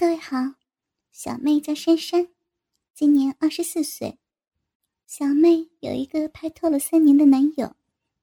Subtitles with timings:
[0.00, 0.54] 各位好，
[1.10, 2.28] 小妹叫珊珊，
[2.94, 4.16] 今年二十四岁。
[5.08, 7.74] 小妹有一个拍拖了三年的男友，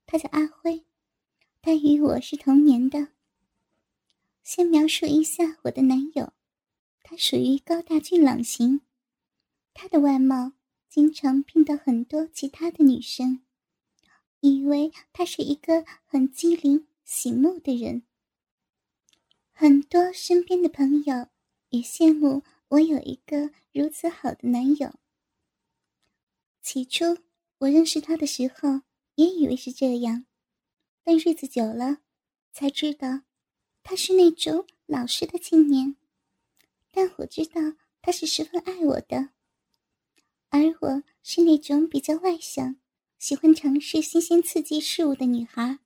[0.05, 0.85] 他叫阿辉，
[1.61, 3.09] 他与我是同年的。
[4.41, 6.31] 先描述一下我的男友，
[7.03, 8.79] 他属于高大俊朗型，
[9.73, 10.53] 他的外貌
[10.87, 13.41] 经常骗到很多其他的女生，
[14.39, 18.03] 以为他是一个很机灵醒目的人。
[19.51, 21.27] 很多身边的朋友。
[21.69, 24.93] 也羡慕我有一个如此好的男友。
[26.61, 27.17] 起初
[27.59, 28.81] 我认识他的时候，
[29.15, 30.25] 也以为是这样，
[31.03, 31.99] 但日子久了，
[32.51, 33.21] 才知道
[33.83, 35.95] 他是那种老实的青年。
[36.91, 37.61] 但我知道
[38.01, 39.29] 他是十分爱我的，
[40.49, 42.77] 而我是那种比较外向、
[43.19, 45.79] 喜欢尝试新鲜刺激事物的女孩，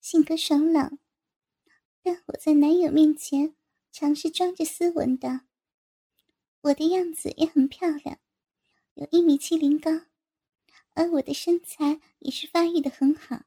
[0.00, 0.98] 性格爽朗。
[2.02, 3.57] 但我在男友面前。
[3.90, 5.42] 常是装着斯文的，
[6.60, 8.18] 我的样子也很漂亮，
[8.94, 9.90] 有一米七零高，
[10.94, 13.44] 而我的身材也是发育的很好，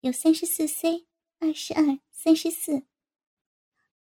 [0.00, 1.06] 有三十四 C、
[1.38, 2.82] 二十二、三十四。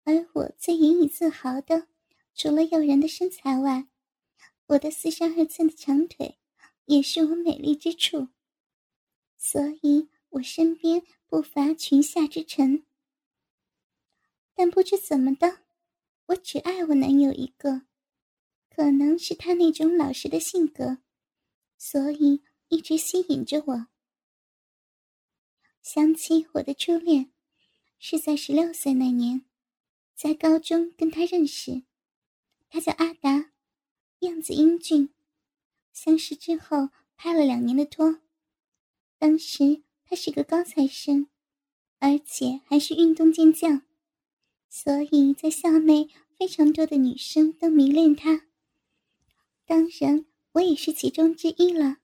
[0.06, 1.88] 而我最引以自豪的，
[2.34, 3.88] 除了诱人的身材外，
[4.68, 6.40] 我的四十二寸的长腿，
[6.86, 8.30] 也是我美丽之处。
[9.38, 12.86] 所以我身边不乏裙下之臣。
[14.60, 15.62] 但不知怎么的，
[16.26, 17.84] 我只爱我男友一个，
[18.70, 20.98] 可能是他那种老实的性格，
[21.78, 23.88] 所以一直吸引着我。
[25.82, 27.32] 想起我的初恋，
[28.00, 29.46] 是在十六岁那年，
[30.14, 31.84] 在高中跟他认识，
[32.68, 33.52] 他叫阿达，
[34.20, 35.14] 样子英俊。
[35.94, 38.20] 相识之后拍了两年的拖，
[39.18, 41.30] 当时他是个高材生，
[42.00, 43.84] 而且还是运动健将。
[44.70, 48.45] 所以在校内，非常多的女生都迷恋他。
[49.66, 51.98] 当然，我也是其中之一了。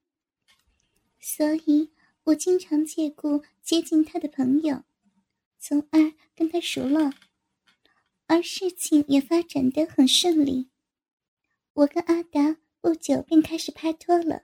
[1.20, 1.92] 所以
[2.26, 4.84] 我经常借故接近他的朋友，
[5.60, 7.14] 从而跟他熟络。
[8.26, 10.70] 而事情也发展的很顺利。
[11.74, 14.44] 我跟阿达不久便开始拍拖了。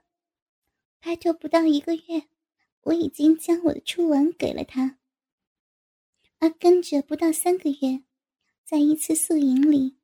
[1.00, 2.28] 拍拖不到一个月，
[2.82, 4.98] 我已经将我的初吻给了他。
[6.38, 8.04] 而跟着不到三个月。
[8.72, 9.98] 在一次宿营里，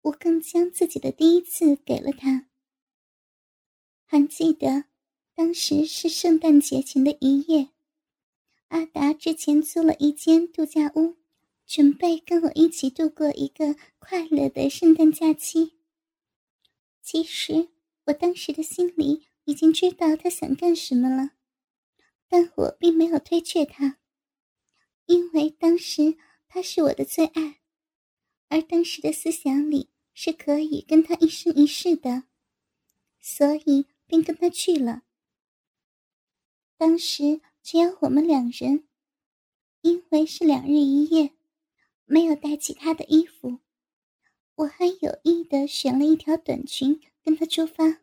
[0.00, 2.48] 我更将自己的第一次给了他。
[4.04, 4.86] 还记得，
[5.36, 7.68] 当时是圣诞节前的一夜，
[8.70, 11.14] 阿达之前租了一间度假屋，
[11.64, 15.78] 准备跟我一起度过一个快乐的圣诞假期。
[17.00, 17.68] 其实，
[18.06, 21.34] 我当时的心里已经知道他想干什么了，
[22.28, 24.00] 但我并没有推却他，
[25.06, 26.16] 因为当时
[26.48, 27.57] 他是我的最爱。
[28.48, 32.24] 而当时的思想里是可以跟他一生一世的，
[33.20, 35.02] 所以便跟他去了。
[36.76, 38.88] 当时只有我们两人，
[39.82, 41.32] 因为是两日一夜，
[42.04, 43.58] 没有带其他的衣服，
[44.54, 48.00] 我还有意的选了一条短裙跟他出发。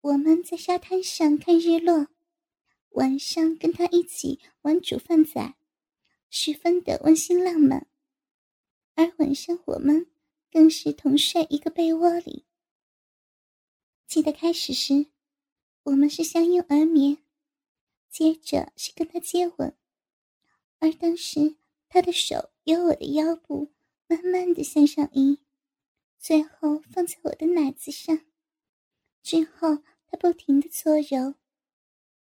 [0.00, 2.06] 我们在沙滩上看日落，
[2.90, 5.54] 晚上跟他一起玩煮饭仔，
[6.30, 7.86] 十分的温馨浪漫。
[8.98, 10.10] 而晚上我们
[10.50, 12.44] 更是同睡一个被窝里。
[14.08, 15.06] 记得开始时，
[15.84, 17.18] 我们是相拥而眠，
[18.10, 19.76] 接着是跟他接吻，
[20.80, 21.54] 而当时
[21.88, 23.72] 他的手由我的腰部
[24.08, 25.38] 慢慢的向上移，
[26.18, 28.26] 最后放在我的奶子上，
[29.22, 29.76] 之后
[30.08, 31.36] 他不停的搓揉。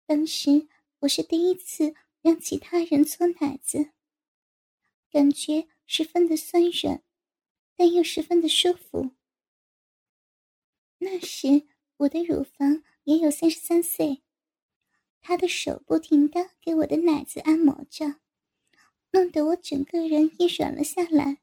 [0.05, 3.93] 当时我是第一次让其他人搓奶子，
[5.11, 5.67] 感觉。
[5.93, 7.03] 十分的酸软，
[7.75, 9.11] 但又十分的舒服。
[10.99, 14.23] 那时我的乳房也有三十三岁，
[15.21, 18.21] 他的手不停的给我的奶子按摩着，
[19.11, 21.39] 弄得我整个人也软了下来。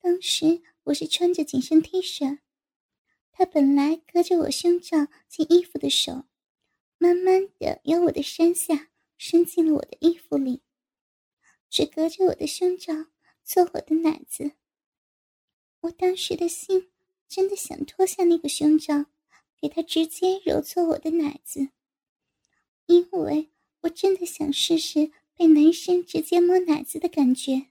[0.00, 2.38] 当时我是穿着紧身 T 恤，
[3.32, 6.24] 他本来隔着我胸罩进衣服的手，
[6.96, 8.88] 慢慢的由我的身下
[9.18, 10.62] 伸进了我的衣服里。
[11.70, 12.94] 只隔着我的胸罩
[13.44, 14.52] 做我的奶子，
[15.80, 16.90] 我当时的心
[17.28, 19.06] 真的想脱下那个胸罩，
[19.60, 21.68] 给他直接揉搓我的奶子，
[22.86, 27.68] 因为我真的想试试被男生直接摸奶子的感觉。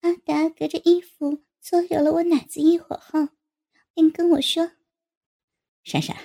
[0.00, 3.28] 阿达隔着衣服搓揉了我奶子一会儿后，
[3.92, 4.72] 便跟我说
[5.84, 6.16] ：“珊珊，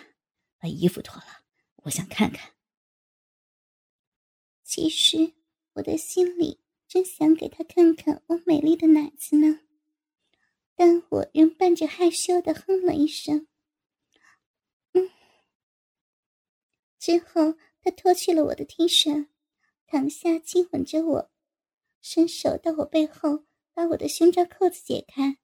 [0.58, 1.44] 把衣服脱了，
[1.84, 2.54] 我想看看。”
[4.64, 5.34] 其实。
[5.74, 9.62] 我的心里真想给他看看我美丽的奶子呢，
[10.76, 13.48] 但我仍伴着害羞的哼了一声。
[14.94, 15.10] 嗯。
[17.00, 19.28] 之后，他脱去了我的 T 恤，
[19.88, 21.32] 躺下亲吻着我，
[22.02, 25.38] 伸手到我背后，把我的胸罩扣子解开，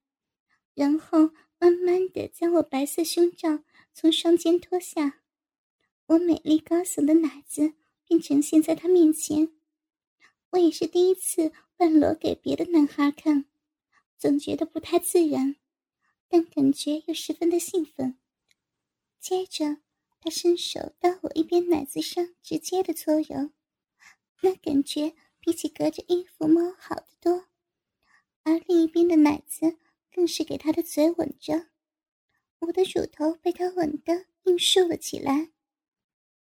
[0.74, 3.64] 然后慢慢的将我白色胸罩
[3.94, 5.22] 从双肩脱下，
[6.08, 7.74] 我美丽高耸的奶子
[8.06, 9.57] 便呈现在他面前。
[10.52, 13.46] 我也是第一次半裸给别的男孩看，
[14.18, 15.58] 总觉得不太自然，
[16.28, 18.18] 但感觉又十分的兴奋。
[19.20, 19.78] 接着，
[20.20, 23.52] 他伸手到我一边奶子上直接的搓揉，
[24.42, 27.48] 那感觉比起隔着衣服摸好得多。
[28.44, 29.78] 而另一边的奶子
[30.14, 31.68] 更是给他的嘴吻着，
[32.60, 35.52] 我的乳头被他吻得硬竖了起来，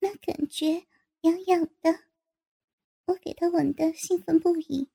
[0.00, 0.84] 那感觉
[1.22, 2.04] 痒痒的。
[3.06, 4.88] 我给他吻得兴奋不已，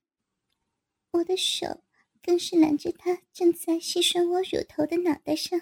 [1.12, 1.84] 我的手
[2.22, 5.60] 更是揽着他正在吸吮我乳头的脑袋上，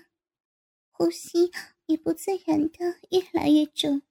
[0.92, 1.52] 呼吸
[1.86, 4.02] 也不自然的越来越重。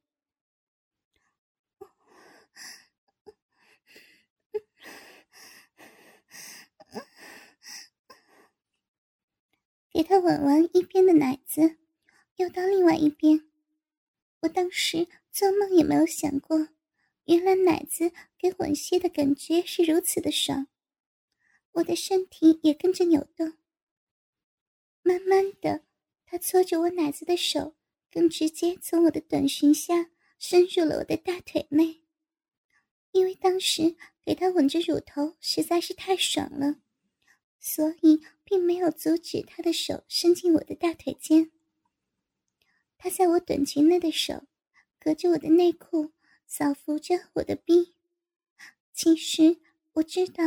[9.90, 11.78] 给他吻完一边的奶子，
[12.36, 13.48] 又到另外一边。
[14.40, 16.68] 我当时做梦也没有想过。
[17.26, 20.68] 原来奶子给吻吸的感觉是如此的爽，
[21.72, 23.54] 我的身体也跟着扭动。
[25.02, 25.82] 慢慢的，
[26.24, 27.74] 他搓着我奶子的手
[28.12, 32.02] 更直接从我的短裙下伸入了我的大腿内。
[33.10, 36.76] 因为当时给他吻着乳头实在是太爽了，
[37.58, 41.50] 所以并没有阻止他的手伸进我的大腿间。
[42.98, 44.44] 他在我短裙内的手，
[45.00, 46.12] 隔着我的内裤。
[46.46, 47.94] 扫拂着我的臂，
[48.92, 49.60] 其实
[49.94, 50.44] 我知道，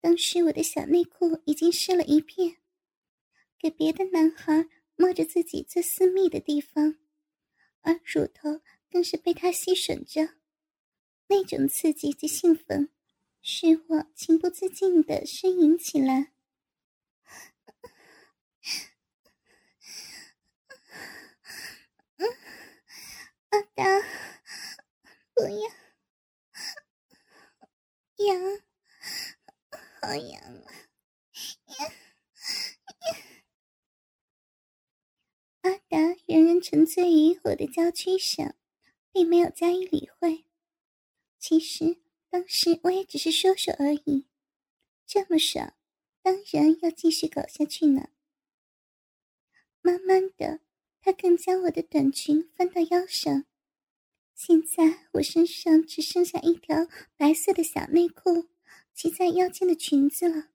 [0.00, 2.58] 当时我的小内裤已经湿了一片，
[3.58, 6.98] 给别的男孩摸着自己最私密的地方，
[7.80, 10.34] 而乳头更是被他吸吮着，
[11.28, 12.90] 那种刺激及兴奋，
[13.40, 16.32] 使我情不自禁的呻吟起来。
[23.48, 24.31] 阿达。
[25.34, 25.68] 不要，
[28.26, 28.60] 痒，
[30.00, 30.72] 好痒啊！
[35.62, 38.54] 阿达仍然沉醉于我的娇躯上，
[39.10, 40.44] 并没有加以理会。
[41.38, 44.28] 其实当时我也只是说说而已，
[45.06, 45.74] 这么爽，
[46.22, 48.10] 当然要继续搞下去呢。
[49.80, 50.60] 慢慢的，
[51.00, 53.46] 他更将我的短裙翻到腰上。
[54.44, 58.48] 现在我身上只剩下一条白色的小内裤，
[58.92, 60.48] 系在腰间的裙子了。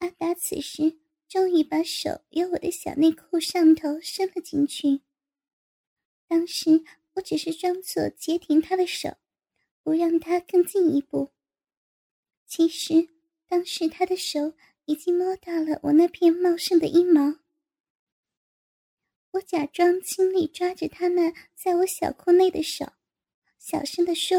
[0.00, 5.00] 阿达此时终于把手由我的小内裤上头伸了进去。
[6.28, 6.84] 当时
[7.14, 9.16] 我只是装作截停他的手，
[9.82, 11.30] 不让他更进一步。
[12.46, 13.08] 其实
[13.48, 14.52] 当时他的手
[14.84, 17.36] 已经摸到了我那片茂盛的阴毛。
[19.50, 22.92] 假装轻力抓着他那在我小裤内的手，
[23.58, 24.38] 小声的说：“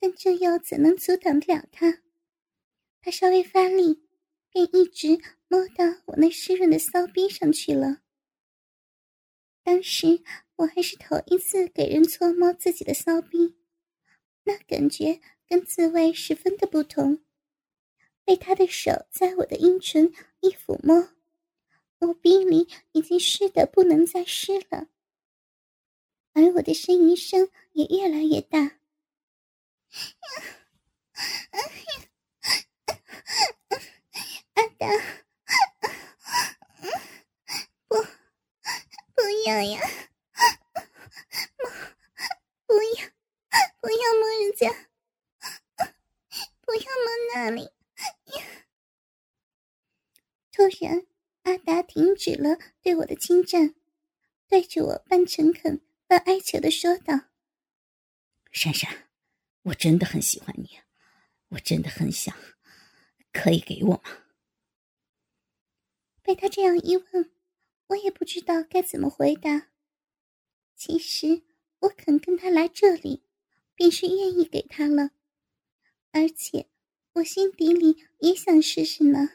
[0.00, 2.02] 但这又怎能阻挡得了他？
[3.00, 4.08] 他稍微发力，
[4.50, 8.02] 便一直摸到我那湿润的骚逼上去了。
[9.62, 10.24] 当时
[10.56, 13.56] 我还是头一次给人搓摸自己的骚逼，
[14.42, 17.22] 那感觉跟自慰十分的不同。
[18.24, 21.10] 被他的手在我的阴唇一抚摸，
[21.98, 24.88] 我鼻里已经湿得不能再湿了，
[26.32, 28.78] 而我的呻吟声也越来越大。
[34.54, 34.86] 阿达，
[37.88, 37.96] 不，
[39.14, 39.80] 不要呀！
[41.58, 41.70] 摸，
[42.66, 43.08] 不要，
[43.80, 44.88] 不要摸人家，
[46.60, 47.70] 不要摸那里。
[50.52, 51.06] 突然，
[51.42, 53.74] 阿达停止了对我的侵占，
[54.46, 57.28] 对着我半诚恳、半哀求的说道
[58.52, 59.08] ：“珊珊，
[59.62, 60.78] 我真的很喜欢你，
[61.48, 62.36] 我真的很想，
[63.32, 64.02] 可以给我吗？”
[66.22, 67.32] 被他这样一问，
[67.88, 69.70] 我也不知道该怎么回答。
[70.76, 71.42] 其实，
[71.80, 73.24] 我肯跟他来这里，
[73.74, 75.10] 便是愿意给他了，
[76.12, 76.68] 而且
[77.14, 79.30] 我心底里也想试试呢。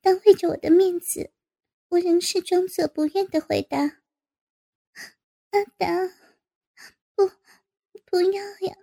[0.00, 1.32] 但为着我的面子，
[1.90, 3.78] 我仍是装作不愿的回答
[5.50, 5.88] ：“阿达，
[7.16, 7.32] 不，
[8.04, 8.76] 不要呀，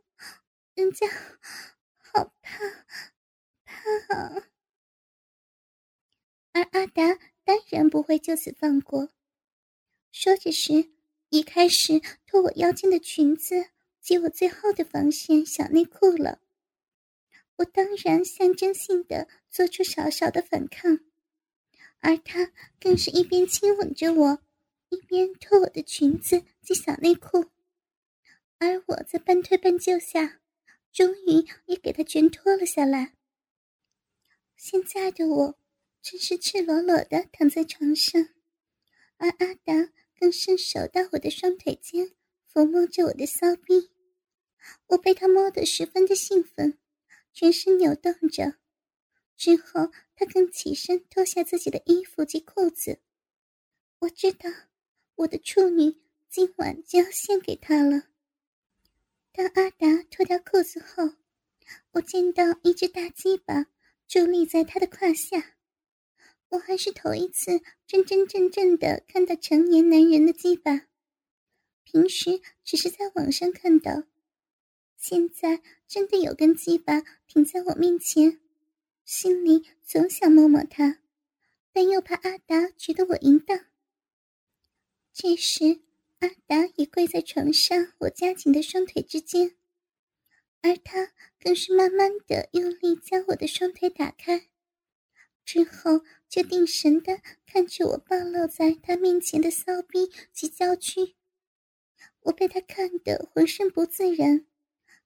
[0.76, 1.08] 人家
[1.98, 2.86] 好怕，
[3.64, 4.44] 怕。
[6.52, 9.10] 而阿达当然不会就此放过，
[10.12, 10.92] 说着时，
[11.30, 13.70] 一开始脱我腰间的裙子
[14.02, 16.42] 及我最后的防线小内裤了。
[17.56, 21.00] 我当然象征性的做出少少的反抗，
[22.00, 24.40] 而他更是一边亲吻着我。
[24.90, 27.52] 一边脱我的裙子及小内裤，
[28.58, 30.40] 而我在半推半就下，
[30.94, 33.14] 终于也给他全脱了下来。
[34.56, 35.60] 现在的我
[36.02, 38.30] 真是赤裸裸的躺在床上，
[39.18, 42.14] 而阿达更伸手到我的双腿间，
[42.50, 43.92] 抚摸着我的骚逼。
[44.88, 46.78] 我被他摸得十分的兴奋，
[47.34, 48.56] 全身扭动着。
[49.38, 53.00] 之后，他更起身脱下自己的衣服及裤子。
[54.00, 54.50] 我知道。
[55.18, 55.98] 我的处女
[56.30, 58.04] 今晚就要献给他了。
[59.32, 61.16] 当阿达脱掉裤子后，
[61.94, 63.66] 我见到一只大鸡巴
[64.08, 65.56] 伫立在他的胯下。
[66.50, 70.86] 我还是头一次真真正正的看到成年男人的鸡巴，
[71.84, 74.04] 平时只是在网上看到，
[74.98, 78.40] 现在真的有根鸡巴停在我面前，
[79.08, 81.00] 心里总想摸摸他，
[81.72, 83.68] 但又怕阿达觉得我淫荡。
[85.14, 85.80] 这时，
[86.20, 89.56] 阿达已跪在床上，我夹紧的双腿之间，
[90.60, 94.50] 而他更是慢慢的用力将我的双腿打开，
[95.46, 101.16] 之后就定神的看着我暴露在他面前的骚逼及娇躯。
[102.24, 104.46] 我被他看得浑身不自然，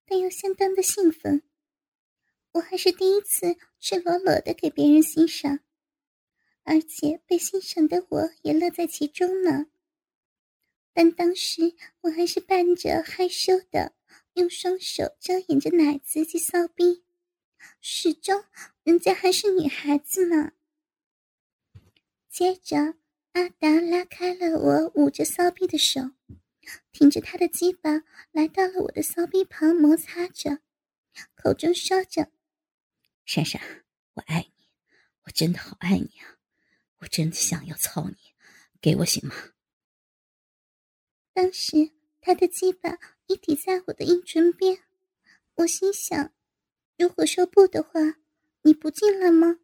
[0.07, 1.43] 但又相当的兴奋。
[2.53, 5.59] 我还是第一次赤裸裸的给别人欣赏，
[6.63, 9.67] 而且被欣赏的我也乐在其中呢。
[10.93, 13.93] 但当时我还是伴着害羞的，
[14.33, 17.03] 用双手遮掩着奶子及骚逼，
[17.79, 18.43] 始终
[18.83, 20.51] 人家还是女孩子嘛。
[22.29, 22.95] 接着，
[23.31, 26.01] 阿达拉开了我捂着骚逼的手，
[26.91, 30.59] 挺着他的鸡巴来到了我的骚逼旁摩擦着，
[31.35, 32.29] 口中说着
[33.33, 33.61] ：“珊珊，
[34.15, 34.67] 我爱你，
[35.23, 36.37] 我真的好爱你啊，
[36.97, 38.17] 我真的想要操你，
[38.81, 39.33] 给我行吗？”
[41.31, 44.83] 当时他的鸡巴已抵在我的阴唇边，
[45.55, 46.33] 我心想：
[46.97, 48.01] 如果说不的话，
[48.63, 49.59] 你不进来吗？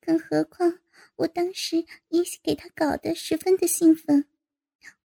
[0.00, 0.80] 更何况
[1.14, 4.28] 我当时也给他搞得十分的兴奋，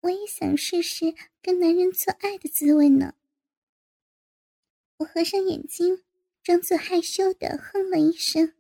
[0.02, 3.14] 我也想试试跟男人做爱的滋味呢。
[4.98, 6.04] 我合上眼睛，
[6.42, 8.54] 装作害羞的哼了一声：“。”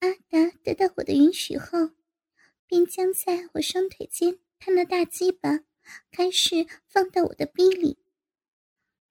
[0.00, 1.90] 阿达得到我的允许后。
[2.66, 5.64] 便将在我双腿间他那大鸡巴
[6.12, 7.98] 开始放到我的逼里。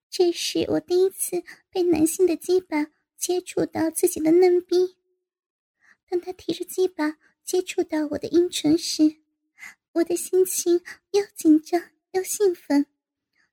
[0.08, 2.86] 这是我第一次被男性的鸡巴
[3.18, 4.96] 接触到自己的嫩逼。
[6.08, 9.16] 当他提着鸡巴接触到我的阴唇时，
[9.92, 12.86] 我的心情又紧张又兴奋，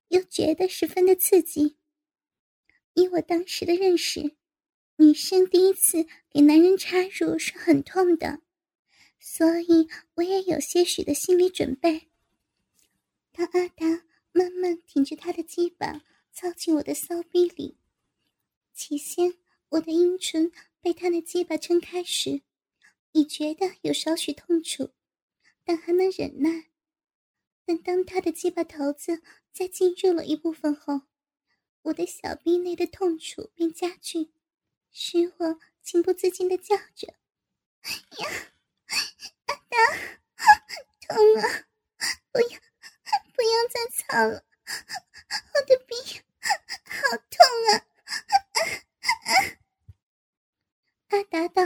[0.07, 1.76] 又觉得十分的刺激。
[2.97, 4.35] 以我当时的认识，
[4.95, 8.41] 女生第一次给男人插入是很痛的。
[9.19, 12.09] 所以我也有些许的心理准备。
[13.31, 13.85] 当阿达
[14.31, 16.01] 慢慢挺着他的鸡巴
[16.33, 17.77] 操进我的骚逼里，
[18.73, 19.35] 起先
[19.69, 20.51] 我的阴唇
[20.81, 22.41] 被他的鸡巴撑开时，
[23.11, 24.89] 已觉得有少许痛楚，
[25.63, 26.69] 但还能忍耐。
[27.63, 29.21] 但当他的鸡巴头子
[29.53, 31.01] 再进入了一部分后，
[31.87, 34.31] 我的小臂内的痛楚便加剧，
[34.91, 37.07] 使我情不自禁的叫着
[38.19, 38.29] ：“呀！”
[39.47, 39.77] 阿达，
[41.07, 41.67] 痛啊！
[42.31, 42.59] 不要，
[43.33, 44.43] 不要再操了，
[45.53, 45.95] 我的鼻
[46.83, 47.37] 好痛
[47.71, 47.87] 啊！
[51.07, 51.61] 阿达道：“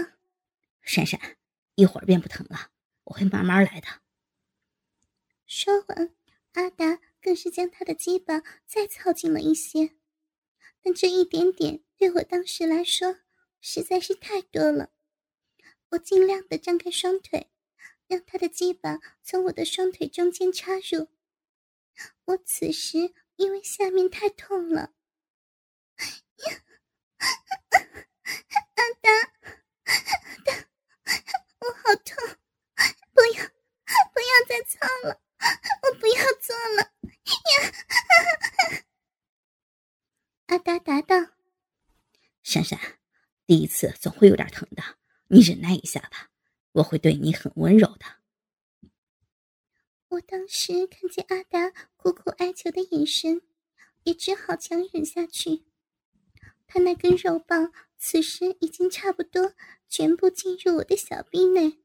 [0.83, 1.37] 闪闪，
[1.73, 2.69] 一会儿便不疼了，
[3.05, 3.87] 我会慢慢来的。”
[5.47, 6.13] 说完，
[6.53, 9.95] 阿达更是将他的鸡巴再操进了一些，
[10.83, 13.19] 但这一点点对我当时来说
[13.59, 14.91] 实在是太多了。
[15.89, 17.51] 我尽量的张开双腿，
[18.07, 21.09] 让他的鸡巴从我的双腿中间插入。
[22.25, 24.93] 我此时因为下面太痛了，
[27.17, 29.11] 阿达，
[30.45, 30.67] 达，
[31.59, 32.37] 我好痛！
[33.13, 33.43] 不要，
[34.13, 35.21] 不要再操了，
[35.83, 36.91] 我不要做了！
[40.51, 41.15] 阿达答道
[42.43, 42.77] ：“珊珊，
[43.45, 44.83] 第一次总会有点疼的。”
[45.29, 46.29] 你忍耐一下吧，
[46.73, 48.05] 我会对你很温柔的。
[50.09, 53.41] 我当时看见阿达苦苦哀求的眼神，
[54.03, 55.63] 也只好强忍下去。
[56.67, 59.53] 他那根肉棒此时已经差不多
[59.87, 61.79] 全部进入我的小臂内，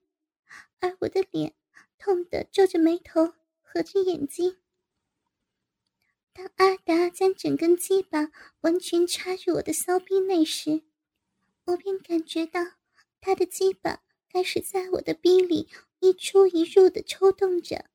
[0.80, 1.54] 而我的脸
[1.98, 3.32] 痛得皱着眉头，
[3.62, 4.56] 合着眼睛。
[6.36, 10.82] 当阿达将整根鸡巴完全插入我的骚逼内时，
[11.64, 12.60] 我便感觉到
[13.22, 17.86] 他的鸡巴开始在我的逼里一出一入的抽动着。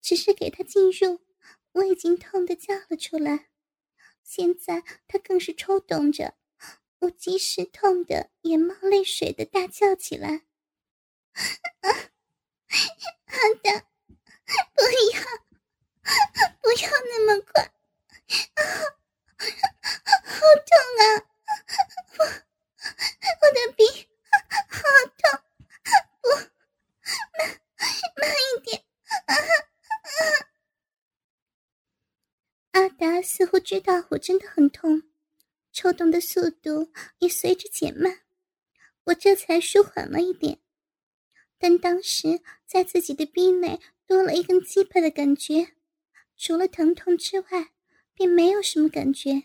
[0.00, 1.18] 只是给他进入，
[1.72, 3.48] 我已经痛得叫了出来。
[4.22, 6.36] 现在他更是抽动着，
[7.00, 10.46] 我即时痛的眼冒泪水的大叫起来
[11.34, 11.42] ：“阿
[13.60, 13.80] 达，
[14.72, 15.20] 不要，
[16.60, 17.62] 不要那么快，
[18.54, 18.62] 啊，
[20.24, 21.04] 好痛啊！
[22.18, 23.80] 我我的鼻
[24.68, 24.80] 好
[25.18, 25.22] 痛，
[26.20, 26.24] 不，
[27.36, 27.40] 慢
[28.16, 28.82] 慢一点，！”
[32.72, 35.02] 阿达似乎知道我真的很痛，
[35.72, 38.20] 抽动的速度也随着减慢，
[39.04, 40.58] 我这才舒缓了一点。
[41.58, 45.74] 但当时在自己的臂内多了一根鸡巴的感觉，
[46.42, 47.74] 除了疼痛之外，
[48.14, 49.42] 便没有什么感觉。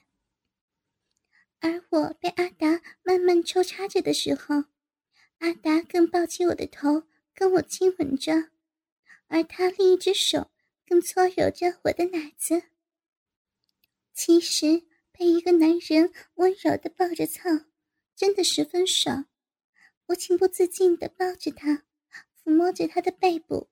[1.59, 4.63] 而我被阿达慢慢抽插着的时候，
[5.39, 8.49] 阿达更抱起我的头跟我亲吻着，
[9.27, 10.49] 而他另一只手。
[10.87, 12.61] 更搓揉着我的奶子。
[14.13, 17.49] 其实被一个男人温柔的抱着操，
[18.15, 19.25] 真的十分爽。
[20.05, 21.85] 我情不自禁的抱着他，
[22.37, 23.67] 抚摸着他的背部，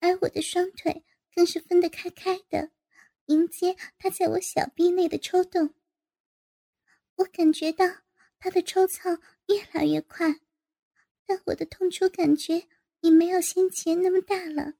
[0.00, 1.02] 而我的双腿
[1.34, 2.70] 更是分得开开的，
[3.26, 5.74] 迎接他在我小臂内的抽动。
[7.16, 7.86] 我感觉到
[8.38, 9.10] 他的抽操
[9.46, 10.40] 越来越快，
[11.26, 12.68] 但我的痛楚感觉
[13.00, 14.74] 已没有先前那么大了。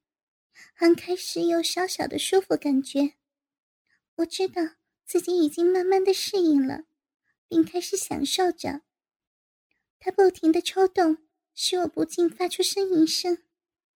[0.73, 3.15] 还开始有小小的舒服感觉，
[4.17, 4.63] 我知道
[5.05, 6.85] 自己已经慢慢的适应了，
[7.49, 8.83] 并开始享受着。
[9.99, 13.43] 他不停的抽动，使我不禁发出呻吟声。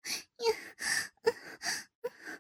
[0.05, 1.33] 呀，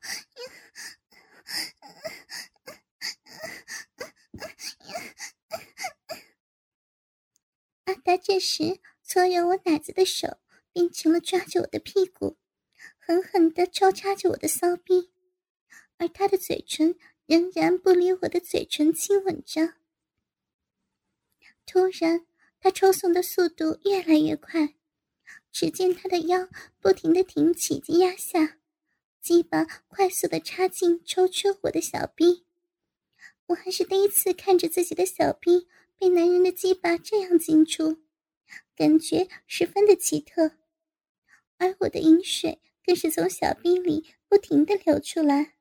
[7.85, 10.39] 阿达这时搓揉我奶子的手
[10.73, 12.39] 变成了抓着我的屁股。
[12.99, 15.13] 狠狠地抽插着我的骚逼，
[15.99, 19.75] 而他的嘴唇仍然不离我的嘴唇亲吻着。
[21.67, 22.27] 突然，
[22.61, 24.75] 他抽送的速度越来越快，
[25.53, 26.49] 只见他的腰
[26.81, 28.57] 不停地挺起及压下，
[29.25, 32.45] 鸡巴快速的插进抽出我的小逼。
[33.47, 35.67] 我还是第一次看着自己的小逼
[35.99, 38.03] 被男人的鸡巴这样进出，
[38.77, 40.59] 感觉十分的奇特，
[41.57, 42.61] 而我的饮水。
[42.87, 45.55] 更是从小兵里不停的流出来。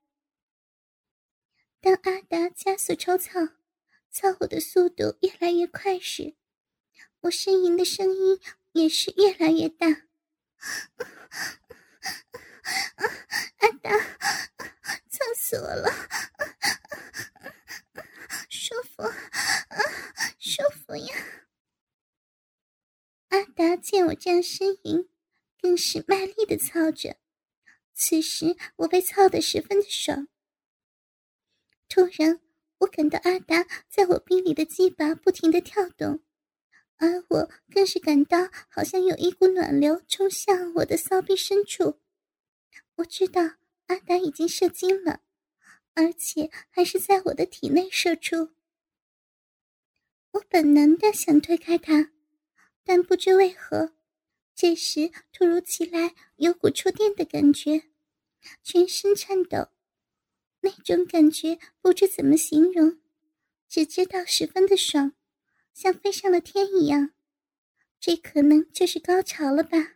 [1.80, 3.40] 当阿达加速抽操，
[4.12, 6.36] 操火的速度越来越快时，
[7.22, 8.42] 我呻吟的声音
[8.74, 10.02] 也是越来越大。
[13.74, 13.90] 阿达，
[15.10, 15.90] 操死我了！
[18.50, 19.04] 舒服，
[20.38, 21.16] 舒服呀！
[23.30, 25.10] 阿达见我这样呻吟。
[25.60, 27.16] 更是卖力的操着，
[27.94, 30.28] 此时我被操得十分的爽。
[31.88, 32.42] 突然，
[32.80, 36.22] 我感到阿达在我臂里的鸡巴不停的跳动，
[36.98, 42.02] 而我更是感到好像有一股暖流冲向我的骚逼深处。
[42.96, 43.42] 我知道
[43.88, 45.22] 阿达已经射精了，
[45.94, 48.52] 而且还是在我的体内射出。
[50.32, 52.12] 我本能的想推开他，
[52.84, 53.94] 但不知为何。
[54.56, 57.84] 这时，突如其来有股触电的感觉，
[58.64, 59.70] 全身颤抖，
[60.62, 63.00] 那种感觉不知怎么形容，
[63.68, 65.14] 只知道十分的爽，
[65.74, 67.14] 像飞上了天一样。
[68.00, 69.96] 这可能就是高潮了吧？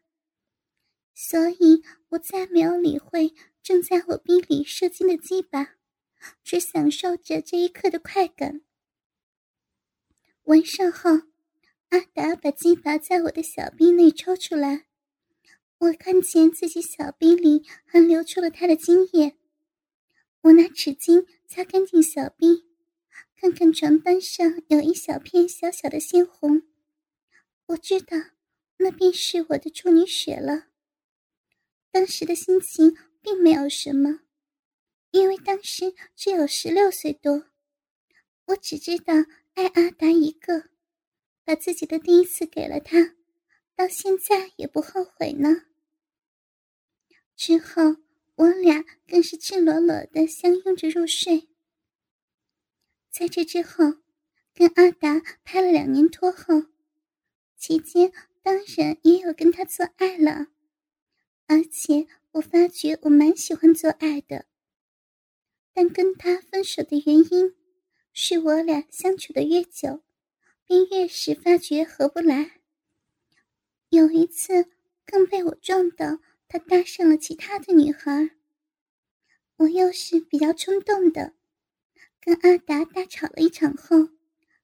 [1.13, 3.33] 所以我再没有理会
[3.67, 5.75] 正在我逼里射精的鸡巴，
[6.41, 8.61] 只享受着这一刻的快感。
[10.43, 11.23] 完事后。
[11.89, 14.85] 阿达把鸡巴在我的小臂内抽出来，
[15.79, 19.35] 我看见自己小臂里还流出了他的精液。
[20.43, 22.65] 我拿纸巾擦干净小臂，
[23.35, 26.63] 看看床单上有一小片小小的鲜红，
[27.65, 28.15] 我知道
[28.77, 30.67] 那便是我的处女血了。
[31.91, 34.21] 当时的心情并没有什么，
[35.11, 37.43] 因为当时只有十六岁多，
[38.45, 39.13] 我只知道
[39.53, 40.69] 爱阿达一个。
[41.43, 43.15] 把自己的第一次给了他，
[43.75, 45.65] 到现在也不后悔呢。
[47.35, 47.97] 之后，
[48.35, 51.49] 我俩更是赤裸裸的相拥着入睡。
[53.11, 53.97] 在这之后，
[54.53, 56.67] 跟阿达拍了两年拖后，
[57.57, 60.47] 期间当然也有跟他做爱了，
[61.47, 62.07] 而且
[62.37, 64.45] 我发觉我蛮喜欢做爱的。
[65.73, 67.55] 但跟他分手的原因，
[68.13, 70.03] 是我俩相处的越久，
[70.65, 72.61] 便越是发觉合不来。
[73.89, 74.69] 有一次，
[75.05, 76.19] 更被我撞到。
[76.49, 78.31] 他搭上了其他的女孩，
[79.57, 81.33] 我又是比较冲动的，
[82.21, 84.11] 跟阿达大吵了一场后，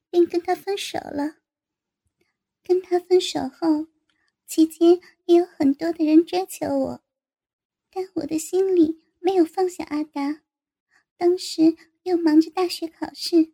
[0.10, 1.40] 便跟他分手了。
[2.64, 3.88] 跟他分手后，
[4.48, 7.04] 期间也有很多的人追求我，
[7.94, 10.42] 但我的心里没有放下阿达。
[11.18, 13.54] 当时又忙着大学考试，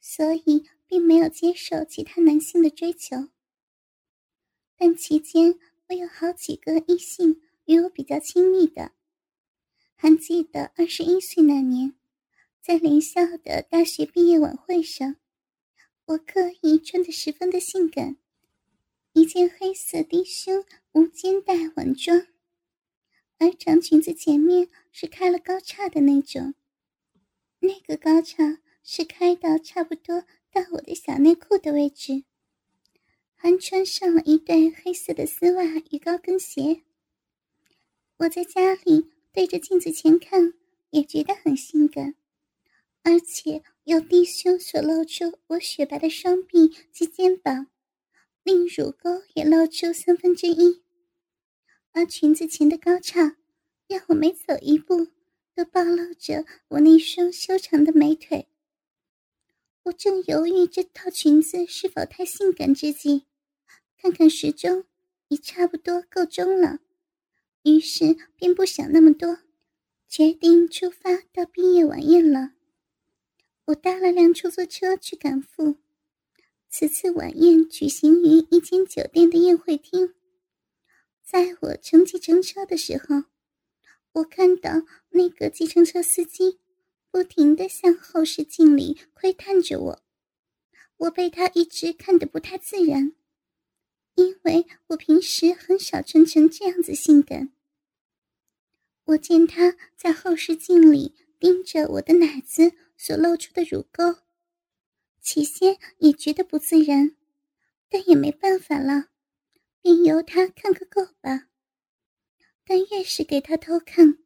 [0.00, 3.28] 所以并没有接受其他男性的追求。
[4.76, 5.58] 但期间
[5.88, 7.40] 我有好几个异性。
[7.64, 8.90] 与我比较亲密的，
[9.94, 11.94] 还记得二十一岁那年，
[12.60, 15.14] 在林校的大学毕业晚会上，
[16.06, 18.16] 我刻意穿得十分的性感，
[19.12, 22.26] 一件黑色低胸无肩带晚装，
[23.42, 26.54] 而长裙子前面是开了高叉的那种，
[27.58, 30.20] 那个高叉是开到差不多
[30.52, 32.22] 到我的小内裤的位置，
[33.34, 36.82] 还穿上了一对黑色的丝袜与高跟鞋。
[38.18, 40.54] 我在家里对着镜子前看，
[40.90, 42.14] 也觉得很性感，
[43.02, 47.66] 而且有低胸所露出我雪白的双臂及肩膀，
[48.44, 50.81] 令乳沟也露出三分之一。
[51.92, 53.36] 而裙子前的高叉，
[53.86, 55.08] 让我每走一步
[55.54, 58.48] 都暴露着我那双修长的美腿。
[59.84, 63.26] 我正犹豫这套裙子是否太性感之际，
[64.00, 64.84] 看看时钟，
[65.28, 66.78] 已差不多够钟了。
[67.64, 69.40] 于是便不想那么多，
[70.08, 72.52] 决定出发到毕业晚宴了。
[73.66, 75.76] 我搭了辆出租车去赶赴。
[76.70, 80.14] 此次晚宴举行于一间酒店的宴会厅。
[81.22, 83.24] 在我乘计程车的时候，
[84.12, 86.58] 我看到那个计程车司机
[87.10, 90.02] 不停地向后视镜里窥探着我，
[90.98, 93.14] 我被他一直看得不太自然。
[94.14, 97.50] 因为我平时很少穿成这样子性感，
[99.04, 104.16] 我见他在后视镜里盯着我的奶子所露出的乳沟，
[105.22, 107.16] 起先也觉得不自然，
[107.88, 109.08] 但也没办法了，
[109.82, 111.48] 便由他看个够吧。
[112.64, 114.18] 但越是给他偷看，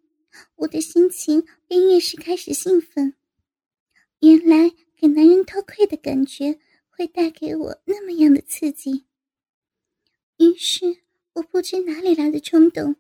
[0.57, 3.15] 我的心情便越是开始兴奋。
[4.21, 9.07] 原来给男人偷窥的感觉会带给我那么样的刺激。
[10.37, 10.99] 于是，
[11.33, 12.97] 我不知哪里来的冲动，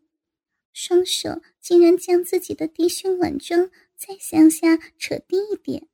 [0.72, 5.86] 双手竟然将自己的低胸晚装再向下扯低一点，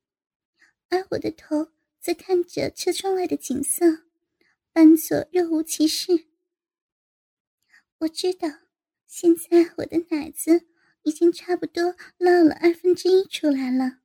[0.88, 1.68] 而我的头
[2.00, 4.04] 则看着车窗外的景色，
[4.72, 6.26] 扮作若无其事。
[8.02, 8.48] 我知道，
[9.06, 10.66] 现在我的奶子
[11.04, 13.98] 已经差不多露了二分之一出来了。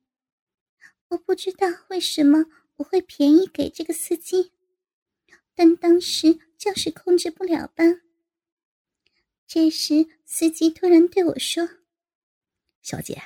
[1.08, 4.52] 我不知道为什么我会便宜给这个司机。
[5.52, 7.82] 但当时就是控制不了吧。
[9.48, 11.68] 这时，司机突然对我说
[12.80, 13.20] ：“小姐，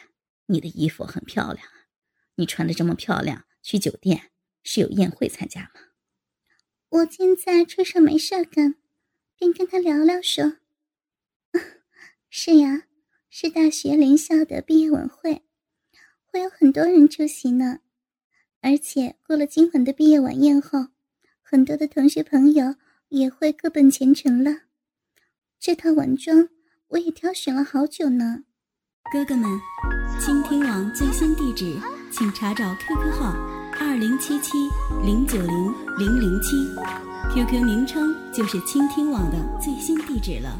[0.47, 1.67] 你的衣服很漂亮，
[2.37, 4.31] 你穿的这么漂亮，去酒店
[4.63, 5.81] 是有宴会参加吗？”
[6.89, 8.77] 我见在车上没事干，
[9.37, 10.57] 便跟他聊聊说
[12.35, 12.85] ：“是呀，
[13.29, 15.43] 是大学联校的毕业晚会，
[16.25, 17.81] 会有很多人出席呢。
[18.63, 20.87] 而且过了今晚的毕业晚宴后。”
[21.45, 22.77] 很多的同学朋友
[23.11, 24.63] 也会各奔前程了。
[25.61, 26.49] 这套晚装
[26.89, 28.45] 我也挑选了好久呢。
[29.13, 29.51] 哥哥们，
[30.19, 31.79] 倾听网最新地址，
[32.11, 33.35] 请查找 QQ 号
[33.79, 34.57] 二零七七
[35.05, 36.57] 零九零零零七
[37.35, 40.59] ，QQ 名称就是倾听网的最新地址了。